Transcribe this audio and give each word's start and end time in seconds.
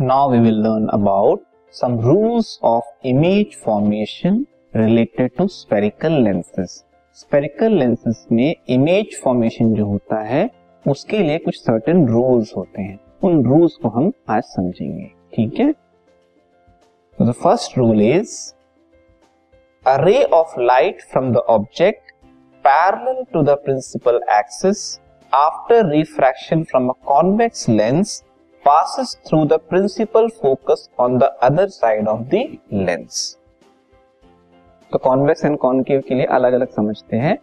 Now 0.00 0.30
we 0.30 0.38
will 0.38 0.58
learn 0.62 0.86
about 0.88 1.40
some 1.74 1.98
rules 2.00 2.58
of 2.64 3.06
image 3.06 3.56
formation 3.64 4.46
related 4.76 5.30
to 5.38 5.46
spherical 5.48 6.12
lenses 6.12 6.68
spherical 7.14 7.72
lenses 7.72 8.26
में 8.32 8.54
image 8.68 9.20
formation 9.24 9.74
जो 9.74 9.86
होता 9.86 10.20
है, 10.22 10.50
उसके 10.88 11.18
लिए 11.18 11.38
कुछ 11.38 11.56
सर्टेन 11.56 12.06
रूल्स 12.08 12.52
होते 12.56 12.82
हैं। 12.82 12.98
उन 13.22 13.44
रूल्स 13.44 13.76
को 13.76 13.88
हम 13.88 14.12
आज 14.28 14.42
समझेंगे, 14.42 15.10
ठीक 15.34 15.58
है? 15.60 15.74
The 17.18 17.32
first 17.32 17.78
rule 17.78 18.02
is 18.02 18.54
a 19.86 19.96
ray 20.04 20.22
of 20.24 20.60
light 20.60 21.02
from 21.02 21.32
the 21.32 21.36
object 21.36 22.12
parallel 22.64 23.24
to 23.32 23.42
the 23.42 23.58
principal 23.64 24.20
axis 24.38 25.00
after 25.34 25.90
refraction 25.90 26.62
from 26.62 26.88
a 26.88 26.94
convex 27.06 27.68
lens 27.68 28.24
passes 28.68 29.16
through 29.26 29.44
the 29.46 29.58
principal 29.72 30.26
focus 30.42 30.88
on 30.98 31.18
the 31.18 31.28
other 31.48 31.66
side 31.74 32.08
of 32.14 32.24
the 32.32 32.40
lens. 32.86 33.20
तो 34.92 34.98
convex 34.98 35.44
and 35.44 35.58
concave 35.58 36.02
के 36.08 36.14
लिए 36.14 36.24
अलग 36.24 36.52
अलग 36.52 36.68
समझते 36.68 37.16
हैं। 37.16 37.36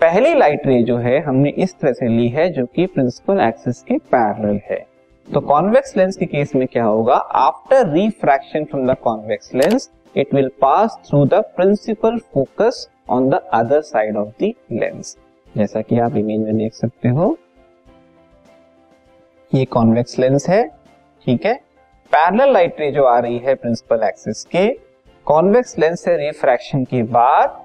पहली 0.00 0.34
light 0.34 0.66
रे 0.66 0.82
जो 0.82 0.96
है, 0.96 1.18
हमने 1.20 1.50
इस 1.50 1.78
तरह 1.80 1.92
से 1.92 2.08
ली 2.08 2.28
है 2.28 2.48
जो 2.52 2.66
कि 2.66 2.86
प्रिंसिपल 2.86 3.40
एक्सिस 3.40 3.82
के 3.82 3.98
पैरेलल 4.14 4.60
है। 4.70 4.86
तो 5.34 5.40
कॉन्वेक्स 5.40 5.96
लेंस 5.96 6.16
के 6.16 6.26
केस 6.26 6.54
में 6.54 6.66
क्या 6.68 6.84
होगा? 6.84 7.14
After 7.14 7.88
refraction 7.88 8.64
from 8.64 8.92
the 8.92 8.96
convex 9.02 9.54
lens 9.54 9.90
it 10.16 10.34
will 10.34 10.48
pass 10.60 10.98
through 11.08 11.24
the 11.24 11.34
principal 11.34 12.18
focus 12.34 12.88
on 13.10 13.28
the 13.28 13.34
other 13.34 13.80
side 13.80 14.16
of 14.16 14.28
the 14.42 14.52
lens 14.72 15.16
जैसा 15.56 15.80
कि 15.80 15.98
आप 15.98 16.16
इमेज 16.16 16.40
में 16.40 16.56
देख 16.56 16.74
सकते 16.74 17.08
हो 17.08 17.36
ये 19.54 19.64
कॉन्वेक्स 19.64 20.18
लेंस 20.18 20.48
है, 20.48 20.68
ठीक 21.26 21.46
है? 21.46 21.54
पैरेलल 22.12 22.52
लाइट 22.52 22.76
रे 22.80 22.90
जो 22.92 23.04
आ 23.04 23.18
रही 23.18 23.38
है 23.38 23.54
प्रिंसिपल 23.54 24.02
एक्सिस 24.02 24.44
के, 24.44 24.68
कॉन्वेक्स 25.26 25.78
लेंस 25.78 26.04
से 26.04 26.16
रिफ्रैक्शन 26.16 26.84
के 26.84 27.02
बाद 27.02 27.64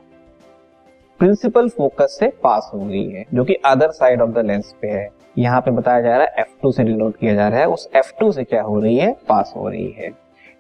प्रिंसिपल 1.20 1.70
फोकस 1.70 2.18
से 2.20 2.28
पास 2.44 2.72
हो 2.74 2.80
गई 2.80 3.10
है, 3.10 3.26
जो 3.34 3.44
कि 3.44 3.54
other 3.54 3.92
side 3.92 4.22
of 4.22 4.30
the 4.30 4.38
lens 4.38 4.76
पे 4.82 4.88
है। 4.88 5.10
यहाँ 5.38 5.62
पे 5.62 5.72
बताया 5.72 6.02
जा 6.02 6.18
रहा 6.18 6.28
है 6.28 6.46
F2 6.46 6.74
से 6.74 6.84
डिनोट 6.84 7.18
किया 7.18 7.36
जा 7.36 7.48
रहा 7.48 7.60
है, 7.60 7.68
उस 7.68 7.90
F2 7.96 8.34
से 8.34 8.44
क्या 8.44 8.62
हो 8.62 8.80
रही 8.80 8.98
है? 8.98 9.16
पास 9.30 9.54
हो 9.56 9.70
रही 9.70 9.92
है। 9.92 10.10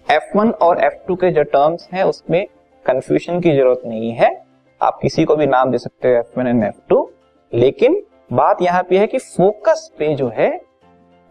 F1 0.09 0.53
और 0.53 0.78
F2 0.78 1.16
के 1.16 1.31
जो 1.31 1.44
टर्म्स 1.44 1.89
हैं, 1.94 2.03
उसमें 2.03 2.48
कंफ्यूजन 2.86 3.39
की 3.39 3.55
ज़रूरत 3.55 3.81
नहीं 3.86 4.11
है। 4.11 4.44
आप 4.81 5.00
किसी 5.02 5.25
को 5.25 5.36
भी 5.36 5.48
नाम 5.48 5.72
दे 5.72 5.78
सकते 5.78 6.16
हो 6.16 6.23
F1 6.23 6.48
एंड 6.48 6.73
F2 6.73 7.05
लेकिन 7.53 8.03
बात 8.33 8.61
यहाँ 8.61 8.83
पे 8.83 8.98
है 8.98 9.08
कि 9.08 9.17
फोकस 9.17 9.92
पे 10.00 10.16
जो 10.16 10.31
है 10.36 10.67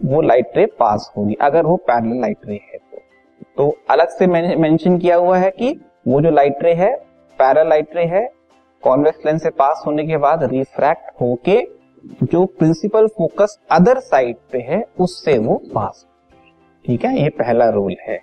वो 0.04 0.20
लाइट 0.20 0.56
रे 0.56 0.66
पास 0.78 1.12
होगी। 1.16 1.34
अगर 1.40 1.66
वो 1.66 1.76
पैरेलल 1.76 2.20
लाइट 2.20 2.46
रे 2.46 2.54
है 2.72 2.78
तो। 2.78 2.98
तो 3.56 3.76
अलग 3.90 4.08
से 4.08 4.26
मेंशन 4.26 4.98
किया 4.98 5.16
हुआ 5.16 5.38
है 5.38 5.50
कि 5.50 5.72
वो 6.08 6.20
जो 6.20 6.30
लाइट 6.30 6.62
रे 6.62 6.72
है 6.74 6.94
पैरेलल 7.38 7.68
लाइट 7.68 7.96
रे 7.96 8.04
है 8.04 8.28
कॉन्वेक्स 8.82 9.26
लेंस 9.26 9.42
से 9.42 9.50
पास 9.50 9.82
होने 9.86 10.06
के 10.06 10.16
बाद 10.16 10.44
रिफ्रैक्ट 10.44 11.20
होके 11.20 11.60
जो 12.22 12.44
प्रिंसिपल 12.48 13.06
फोकस 13.08 13.58
अदर 13.70 13.98
साइड 14.00 14.36
पे 14.52 14.58
है, 14.58 14.82
उससे 15.00 15.38
वो 15.38 15.60
पास 15.74 16.06
ठीक 16.84 17.04
है? 17.04 17.18
ये 17.22 17.28
पहला 17.28 17.68
रूल 17.68 17.96
है। 18.02 18.18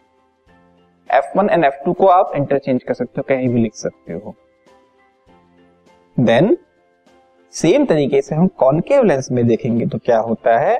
F1 1.09 1.49
एंड 1.49 1.66
F2 1.66 1.95
को 1.95 2.07
आप 2.07 2.31
इंटरचेंज 2.35 2.83
कर 2.83 2.94
सकते 2.94 3.13
हो, 3.17 3.23
कहीं 3.23 3.49
भी 3.49 3.61
लिख 3.61 3.73
सकते 3.75 4.13
हो। 4.13 4.35
देन 6.17 6.57
सेम 7.53 7.85
तरीके 7.85 8.21
से 8.21 8.35
हम 8.35 8.47
कॉन्केव 8.47 9.03
लेंस 9.03 9.27
में 9.31 9.45
देखेंगे 9.47 9.85
तो 9.85 9.97
क्या 9.97 10.19
होता 10.19 10.57
है? 10.59 10.77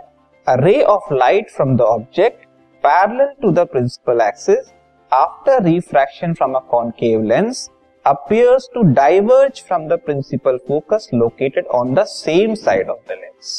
Ray 0.47 0.81
of 0.83 1.13
light 1.13 1.49
from 1.49 1.75
the 1.77 1.81
object 1.81 2.45
parallel 2.83 3.33
to 3.41 3.52
the 3.52 3.67
principal 3.67 4.21
axis 4.21 4.73
after 5.11 5.64
refraction 5.64 6.33
from 6.33 6.54
a 6.54 6.59
concave 6.71 7.23
lens 7.23 7.70
appears 8.05 8.65
to 8.71 8.81
diverge 8.95 9.59
from 9.67 9.83
the 9.89 9.98
principal 10.08 10.58
focus 10.70 11.05
located 11.20 11.70
on 11.77 11.92
the 11.99 12.04
same 12.08 12.55
side 12.64 12.89
of 12.93 12.98
the 13.09 13.15
lens. 13.20 13.52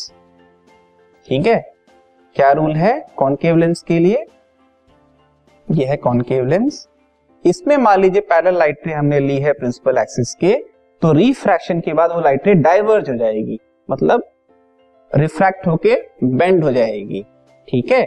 ठीक 1.29 1.47
है? 1.47 1.55
क्या 2.37 2.51
rule 2.53 2.75
है 2.77 2.93
concave 3.17 3.57
lens 3.57 3.83
के 3.83 3.99
लिए? 3.99 4.27
यह 5.69 5.91
है 5.91 5.97
concave 5.97 6.47
lens 6.47 6.87
इसमें 7.45 7.77
मान 7.77 8.01
लीजिए 8.01 8.21
पैरल 8.33 8.59
लाइट 8.59 8.87
रे 8.87 8.93
हमने 8.93 9.21
ली 9.21 9.39
है 9.43 9.53
प्रिंसिपल 9.53 9.99
एक्सिस 9.99 10.35
के 10.35 10.53
तो 11.03 11.13
रिफ्रैक्शन 11.13 11.81
के 11.81 11.93
बाद 11.93 12.13
वो 12.13 12.21
लाइट 12.21 12.47
रे 12.47 12.55
डाइवर्ज 12.69 13.11
हो 13.11 13.17
जाएगी। 13.17 13.59
मतलब 13.89 14.29
रिफ्रैक्ट 15.15 15.67
होके 15.67 15.97
बेंड 16.25 16.63
हो 16.65 16.73
जाएगी। 16.73 17.25
ठीक 17.69 17.93
है? 17.93 18.03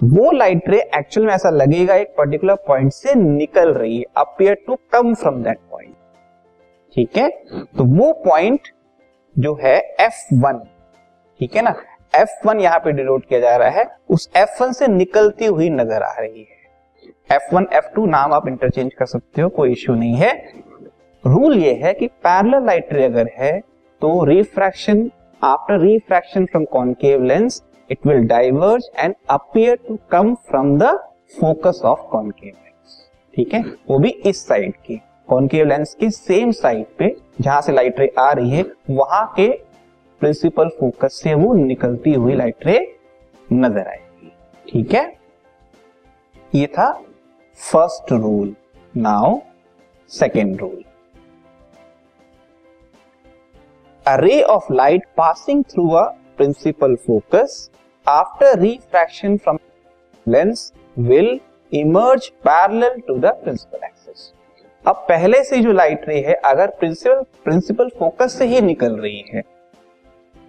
वो 0.00 0.30
लाइट 0.32 0.68
रे 0.68 0.78
एक्चुअल 0.96 1.26
में 1.26 1.32
ऐसा 1.34 1.50
लगेगा 1.50 1.94
एक 1.94 2.14
पर्टिकुलर 2.18 2.54
पॉइंट 2.66 2.92
से 2.92 3.14
निकल 3.14 3.72
रही 3.74 3.98
है 3.98 4.04
appear 4.16 4.54
to 4.66 4.78
come 4.92 5.14
from 5.14 5.42
that 5.42 5.58
point 5.70 5.94
ठीक 6.96 7.16
है? 7.16 7.28
तो 7.78 7.84
वो 7.86 8.12
पॉइंट 8.24 8.68
जो 9.36 9.58
है 9.62 9.80
F1 10.00 10.58
ठीक 11.40 11.56
है 11.56 11.62
ना? 11.62 11.74
F1 12.14 12.60
यहाँ 12.60 12.78
पे 12.78 12.92
डिनोट 12.92 13.24
किया 13.24 13.40
जा 13.40 13.56
रहा 13.56 13.68
है। 13.70 13.84
उस 14.10 14.28
F1 14.36 14.72
से 14.72 14.86
निकलती 14.88 15.46
हुई 15.46 15.68
नज़र 15.70 16.02
आ 16.02 16.14
रही 16.20 16.40
है। 16.40 17.38
F1 17.38 17.66
F2 17.76 18.06
नाम 18.08 18.32
आप 18.32 18.48
इंटरचेंज 18.48 18.92
कर 18.94 19.06
सकते 19.06 19.42
हो, 19.42 19.48
कोई 19.48 19.72
इश्यू 19.72 19.94
नहीं 19.94 20.14
है। 20.14 20.32
रूल 21.24 21.58
ये 21.58 21.74
है 21.82 21.92
कि 21.94 22.06
पैरल 22.06 22.64
लाइट 22.66 22.92
रे 22.92 23.04
अगर 23.04 23.30
है 23.34 23.58
तो 24.02 24.24
refraction 24.24 25.10
after 25.42 25.78
refraction 25.80 26.46
from 26.46 26.64
concave 26.72 27.22
lens 27.24 27.62
it 27.90 28.06
will 28.06 28.26
diverge 28.28 28.90
and 28.98 29.14
appear 29.30 29.76
to 29.88 29.98
come 30.10 30.34
from 30.48 30.76
the 30.78 30.90
focus 31.40 31.80
of 31.84 32.00
concave 32.10 32.52
lens 32.54 33.08
ठीक 33.34 33.54
है? 33.54 33.62
वो 33.90 33.98
भी 33.98 34.08
इस 34.08 34.46
साइड 34.46 34.74
की। 34.86 35.00
कॉन्केव 35.28 35.66
लेंस 35.66 35.94
के 36.00 36.10
सेम 36.10 36.50
साइड 36.50 36.86
पे, 36.98 37.14
जहाँ 37.40 37.60
से 37.60 37.72
लाइट 37.72 38.00
रे 38.00 38.12
आ 38.18 38.30
रही 38.32 38.50
है, 38.50 38.64
वहाँ 38.90 39.26
के 39.36 39.48
प्रिंसिपल 40.20 40.68
फोकस 40.80 41.20
से 41.22 41.34
वो 41.34 41.52
निकलती 41.54 42.14
हुई 42.14 42.34
लाइट 42.34 42.66
रे 42.66 42.78
नज़र 43.52 43.86
आएगी। 43.88 44.32
ठीक 44.66 44.94
है? 44.94 45.04
ये 46.54 46.66
था 46.68 46.90
first 47.58 48.12
rule 48.12 48.54
now 48.94 49.38
second 50.10 50.60
rule 50.60 50.82
ray 54.08 54.42
of 54.42 54.72
light 54.72 55.04
passing 55.16 55.64
through 55.64 55.90
a 55.90 56.02
principal 56.36 56.94
focus 56.96 57.70
after 58.06 58.58
refraction 58.58 59.36
from 59.36 59.58
lens 60.28 60.72
will 60.98 61.40
emerge 61.72 62.28
parallel 62.28 63.00
to 63.08 63.18
the 63.18 63.26
principal 63.26 63.84
axis 63.84 64.32
अब 64.88 65.06
पहले 65.08 65.42
से 65.44 65.58
जो 65.58 65.72
लाइट 65.72 66.08
रे 66.08 66.20
है, 66.20 66.34
अगर 66.34 66.70
प्रिंसिपल 66.70 67.22
प्रिंसिपल 67.44 67.88
फोकस 67.98 68.38
से 68.38 68.44
ही 68.44 68.60
निकल 68.60 68.96
रही 68.96 69.24
है 69.34 69.42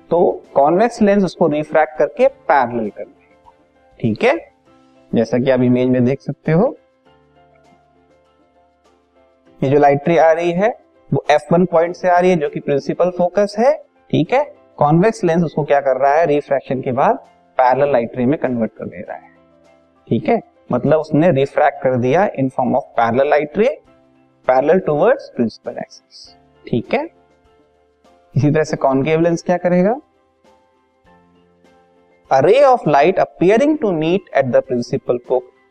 तो 0.10 0.44
कॉन्वेक्स 0.54 1.02
लेंस 1.02 1.24
उसको 1.24 1.48
रिफ्रैक्ट 1.48 1.98
करके 1.98 2.28
पैरेलल 2.28 2.90
कर 2.90 3.04
देगा 3.04 3.52
ठीक 4.00 4.24
है? 4.24 4.52
जैसा 5.16 5.38
कि 5.38 5.50
आप 5.50 5.62
इमेज 5.62 5.90
में 5.90 6.04
देख 6.06 6.22
सकते 6.22 6.52
हो। 6.52 6.76
ये 9.64 9.70
जो 9.70 9.80
लाइट 9.80 10.08
रे 10.08 10.18
आ 10.18 10.32
रही 10.32 10.52
है 10.52 10.70
वो 11.14 11.24
F1 11.32 11.66
पॉइंट 11.72 11.96
से 11.96 12.10
आ 12.10 12.20
रही 12.20 12.30
है, 12.30 12.36
जो 12.38 12.50
कि 12.50 12.60
प्रिंसिपल 12.60 13.10
फोकस 13.18 13.56
है, 13.60 13.74
ठीक 14.12 14.34
है? 14.34 14.44
कॉन्वेक्स 14.78 15.24
लेंस 15.24 15.44
उसको 15.44 15.64
क्या 15.64 15.80
कर 15.82 15.98
रहा 15.98 16.14
है? 16.14 16.26
रिफ्रैक्शन 16.26 16.82
के 16.82 16.92
बाद 16.92 17.16
पैरेलल 17.58 17.92
लाइट 17.92 18.16
रे 18.18 18.26
में 18.26 18.38
कन्वर्ट 18.40 18.72
कर 18.78 18.86
दे 18.86 19.02
रहा 19.02 19.18
है, 19.18 19.30
ठीक 20.08 20.30
है? 20.30 20.40
मतलब 20.72 21.00
उसने 21.00 21.32
रिफ्रैक्ट 21.32 21.82
कर 21.84 21.96
दिया 21.96 22.30
in 22.40 22.50
form 22.50 22.76
of 22.76 22.84
parallel 22.98 23.30
light 23.30 23.58
ray 23.58 23.68
parallel 24.48 24.80
towards 24.80 25.32
principal 25.36 25.78
axis 25.80 26.28
ठीक 26.66 26.94
है? 26.94 27.04
इसी 28.36 28.52
तरह 28.52 28.64
से 28.64 28.78
कॉन्केव 28.78 29.22
लेंस 29.22 29.44
क्या 29.44 29.58
करेगा? 29.58 29.96
A 32.32 32.38
ray 32.44 32.60
of 32.66 32.84
light 32.88 33.18
appearing 33.22 33.72
to 33.80 33.90
meet 33.94 34.28
at 34.40 34.52
the 34.52 34.60
principal 34.68 35.18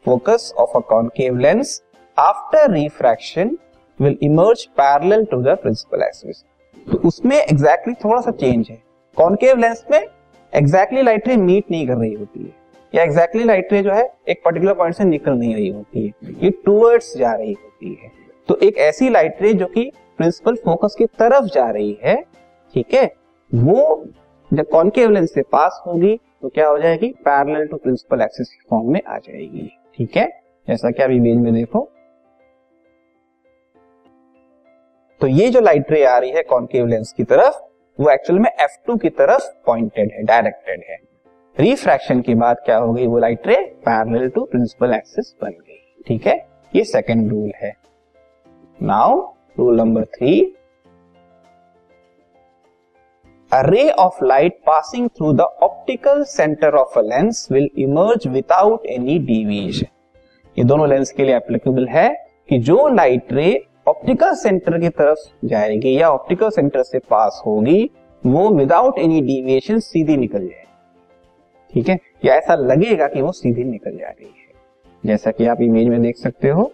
focus 0.05 0.43
of 0.65 0.75
a 0.75 0.83
concave 0.91 1.39
lens 1.45 1.71
after 2.19 2.65
refraction 2.73 3.53
will 4.01 4.17
emerge 4.23 4.63
parallel 4.81 5.27
to 5.33 5.39
the 5.45 5.57
principal 5.65 6.03
axis. 6.03 6.37
तो 6.93 6.99
उसमें 6.99 7.37
exactly 7.37 7.95
थोड़ा 7.95 8.21
सा 8.21 8.31
चेंज 8.31 8.67
है। 8.71 8.83
कॉन्केव 9.17 9.57
लेंस 9.57 9.85
में 9.91 10.01
एग्जैक्टली 10.53 11.03
लाइट 11.03 11.29
रे 11.29 11.37
मीट 11.37 11.71
नहीं 11.71 11.87
कर 11.89 11.95
रही 11.95 12.13
होती 12.13 12.43
है। 12.43 12.53
या 12.95 13.03
एग्जैक्टली 13.03 13.45
लाइट 13.45 13.73
रे 13.73 13.83
जो 13.83 13.93
है, 13.93 14.09
एक 14.29 14.41
पर्टिकुलर 14.45 14.75
पॉइंट 14.75 14.95
से 14.95 15.05
निकल 15.05 15.33
नहीं 15.33 15.55
रही 15.55 15.69
होती 15.69 16.07
है। 16.07 16.35
ये 16.45 16.51
टूवर्ड्स 16.65 17.17
जा 17.17 17.33
रही 17.33 17.53
होती 17.53 17.99
है। 18.03 18.11
तो 18.49 18.57
एक 18.57 18.79
ऐसी 18.79 19.09
लाइट 19.09 19.43
रे 19.43 19.53
जो 19.55 19.67
कि 19.67 19.91
प्रिंसिपल 20.19 20.55
फोकस 20.55 20.95
की 20.99 21.07
तरफ़ 21.07 21.45
जा 21.45 21.71
रही 21.71 21.99
है, 22.03 22.17
ठीक 22.75 22.95
है? 22.95 23.05
वो 23.55 24.05
जब 24.51 24.69
कॉन्केव 24.69 25.11
लेंस 25.11 25.35
से 25.35 25.43
पास 25.43 25.83
होगी 25.87 26.19
तो 26.43 26.49
क्या 26.49 26.69
हो 26.69 26.79
जाएगी? 26.79 27.09
पैरेलल 27.09 27.67
टू 27.67 27.77
प्रिंसिपल 27.77 28.21
एक्सिस 28.21 28.49
की 28.49 28.67
फॉर्म 28.71 28.93
में 28.93 29.01
आ 29.09 29.17
जाएगी, 29.19 29.71
ठीक 29.97 30.17
है? 30.17 30.29
जैसा 30.69 30.91
कि 30.91 31.03
आप 31.03 31.11
इमेज 31.11 31.37
में 31.37 31.53
देखो। 31.55 31.89
तो 35.21 35.27
ये 35.27 35.51
जो 35.51 35.61
लाइट 35.61 35.91
रे 35.91 36.05
आ 36.05 36.19
रही 36.19 36.31
है 36.31 36.43
कॉन्केव 36.43 36.87
लेंस 36.87 37.13
की 37.17 37.25
तरफ़, 37.25 37.55
वो 38.01 38.11
एक्चुअल 38.11 38.39
में 38.39 38.51
F2 38.51 39.03
की 39.03 39.09
तरफ़ 39.09 39.43
पॉइंटेड 39.67 40.13
है 40.13 40.23
डायरेक्टेड 40.23 40.83
है। 40.91 40.97
रिफ्रैक्शन 41.61 42.21
के 42.21 42.35
बाद 42.35 42.57
क्या 42.65 42.77
हो 42.77 42.93
गई? 42.93 43.07
वो 43.07 43.19
light 43.19 43.47
ray 43.47 43.57
parallel 43.57 44.29
to 44.29 44.45
principal 44.45 44.95
axis 44.95 45.37
बन 45.43 45.51
गई। 45.51 45.95
ठीक 46.07 46.27
है? 46.27 46.49
ये 46.77 46.85
सेकेंड 46.85 47.31
रूल 47.31 47.53
है। 47.57 47.77
Now 48.83 49.33
rule 49.59 49.77
number 49.77 50.05
three 50.05 50.57
A 53.55 53.63
ray 53.63 53.89
of 53.89 54.11
light 54.23 54.51
passing 54.69 55.09
through 55.09 55.33
the 55.33 55.47
optical 55.63 56.19
center 56.41 56.71
of 56.75 56.99
a 56.99 57.05
lens 57.05 57.53
will 57.53 57.69
emerge 57.79 58.27
without 58.27 58.79
any 58.99 59.19
deviation. 59.19 59.87
ये 60.59 60.65
दोनों 60.65 60.89
लेंस 60.89 61.13
के 61.13 61.25
लिए 61.25 61.37
एप्लीकेबल 61.37 61.89
है 61.89 62.27
कि 62.49 62.59
जो 62.59 62.89
लाइट 62.89 63.33
रे 63.33 63.67
ऑप्टिकल 63.89 64.35
सेंटर 64.35 64.81
की 64.81 64.89
तरफ़ 64.89 65.47
जाएगी 65.47 66.01
या 66.01 66.11
ऑप्टिकल 66.11 66.51
सेंटर 66.51 66.83
से 66.83 66.99
पास 66.99 67.43
होगी, 67.47 67.91
वो 68.27 68.49
विदाउट 68.51 68.99
एनी 68.99 69.21
डिविएशन 69.21 69.79
सीधी 69.79 70.17
निकल 70.17 70.39
जाएगी। 70.39 70.71
ठीक 71.73 71.89
है? 71.89 71.99
या 72.25 72.35
ऐसा 72.35 72.55
लगेगा 72.55 73.09
कि 73.09 73.23
वो 73.23 73.33
सीधी 73.33 73.65
निकल 73.65 73.99
जा 73.99 74.09
रही 74.09 74.27
है। 74.27 74.51
जैसा 75.07 75.31
कि 75.31 75.47
आप 75.47 75.61
इमेज 75.61 75.89
में 75.89 76.03
देख 76.03 76.17
सकते 76.17 76.49
हो। 76.49 76.73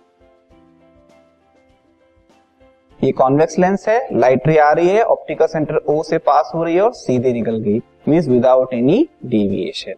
ये 3.05 3.12
कॉन्वेक्स 3.12 3.59
लेंस 3.59 3.88
है 3.88 4.19
लाइट 4.19 4.49
रे 4.49 4.59
आ 4.59 4.73
रही 4.73 4.88
है 4.88 5.02
ऑप्टिकल 5.02 5.47
सेंटर 5.47 5.76
ओ 5.76 6.02
से 6.02 6.19
पास 6.19 6.52
हो 6.55 6.64
रही 6.64 6.75
है 6.75 6.82
और 6.82 6.93
सीधे 6.93 7.32
निकल 7.32 7.59
गई। 7.59 7.79
मीन्स 8.09 8.29
विदाउट 8.29 8.75
एनी 8.75 9.09
डेविएशन 9.25 9.94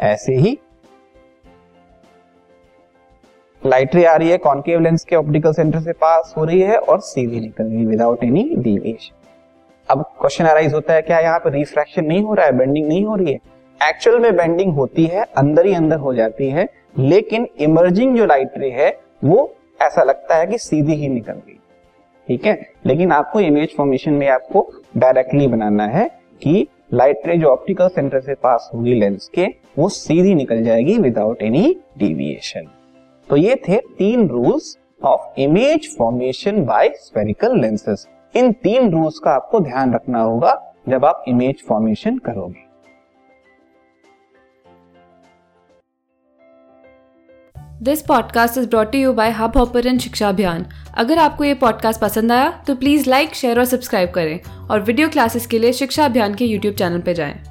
ऐसे 0.00 0.34
ही 0.34 0.58
लाइट 3.62 3.94
रे 3.94 4.04
आ 4.04 4.14
रही 4.16 4.28
है, 4.30 4.36
कॉन्केव 4.38 4.80
लेंस 4.80 5.04
के 5.04 5.16
ऑप्टिकल 5.16 5.52
सेंटर 5.52 5.80
से 5.80 5.92
पास 5.92 6.32
हो 6.36 6.44
रही 6.44 6.60
है 6.60 6.76
और 6.76 7.00
सीधी 7.00 7.40
निकल 7.40 7.64
गई 7.64 7.84
विदाउट 7.86 8.22
एनी 8.24 8.42
डेविएशन 8.56 9.14
अब 9.88 10.02
क्वेश्चन 10.20 10.44
अराइज 10.44 10.74
होता 10.74 10.94
है, 10.94 11.02
क्या 11.02 11.18
यहाँ 11.20 11.38
पे 11.38 11.50
रिफ्रैक्शन 11.50 12.04
नहीं 12.04 12.22
हो 12.22 12.34
रहा 12.34 12.46
है 12.46 12.52
बेंडिंग 12.58 12.86
नहीं 12.88 13.04
हो 13.04 13.16
रही 13.16 13.32
है? 13.32 13.38
एक्चुअल 13.80 14.18
में 14.18 14.36
बेंडिंग 14.36 14.72
होती 14.74 15.04
है, 15.04 15.24
अंदर 15.36 15.66
ही 15.66 15.74
अंदर 15.74 15.96
हो 15.96 16.14
जाती 16.14 16.48
है, 16.48 16.68
लेकिन 16.98 17.46
इमर्जिंग 17.60 18.16
जो 18.16 18.26
लाइट 18.26 18.58
रे 18.58 18.70
है, 18.70 18.90
वो 19.24 19.54
ऐसा 19.82 20.02
लगता 20.02 20.36
है 20.36 20.46
कि 20.46 20.58
सीधी 20.58 20.94
ही 20.94 21.08
निकल 21.08 21.32
गई 21.32 21.58
ठीक 22.28 22.46
है? 22.46 22.58
लेकिन 22.86 23.12
आपको 23.12 23.40
इमेज 23.40 23.76
फॉर्मेशन 23.76 24.12
में 24.12 24.28
आपको 24.28 24.68
डायरेक्टली 24.96 25.46
बनाना 25.48 25.86
है 25.88 26.08
कि 26.42 26.66
लाइट 26.94 27.26
रे 27.26 27.36
जो 27.38 27.48
ऑप्टिकल 27.48 27.88
सेंटर 27.88 28.20
से 28.20 28.34
पास 28.34 28.70
होगी 28.74 28.94
लेंस 29.00 29.30
के, 29.34 29.46
वो 29.78 29.88
सीधी 29.90 30.34
निकल 30.34 30.62
जाएगी 30.64 30.98
विदाउट 30.98 31.42
एनी 31.42 31.76
डिविएशन 31.98 32.68
तो 33.30 33.36
ये 33.36 33.54
थे 33.68 33.76
तीन 33.76 34.28
rules 34.28 34.78
of 35.04 35.40
image 35.40 35.96
formation 35.98 36.64
by 36.64 36.88
spherical 36.88 37.60
lenses 37.60 38.08
इन 38.36 38.52
तीन 38.52 38.90
रूल्स 38.90 39.18
का 39.18 39.30
आपको 39.30 39.60
ध्यान 39.60 39.94
रखना 39.94 40.22
होगा 40.22 40.74
जब 40.88 41.04
आप 41.04 41.24
इमेज 41.28 41.64
फॉर्मेशन 41.68 42.18
करोगे। 42.18 42.68
This 47.82 48.02
podcast 48.02 48.58
is 48.58 48.68
brought 48.68 48.94
you 48.94 49.12
by 49.12 49.30
Hubhopper 49.56 49.98
Shiksha 49.98 50.28
Abhiyan 50.28 50.66
अगर 50.98 51.18
आपको 51.18 51.44
ये 51.44 51.54
पॉडकास्ट 51.54 52.00
पसंद 52.00 52.32
आया 52.32 52.64
तो 52.66 52.74
प्लीज़ 52.74 53.10
लाइक 53.10 53.34
शेयर 53.34 53.58
और 53.58 53.64
सब्सक्राइब 53.64 54.10
करें 54.10 54.68
और 54.70 54.80
वीडियो 54.80 55.08
क्लासेस 55.08 55.46
के 55.46 55.58
लिए 55.58 55.72
शिक्षा 55.72 56.04
अभियान 56.04 56.34
के 56.34 56.44
यूट्यूब 56.44 56.74
चैनल 56.74 57.00
पर 57.00 57.12
जाएँ। 57.12 57.49